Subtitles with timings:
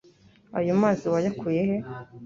[0.59, 1.77] Ayo mazi wayakuye he?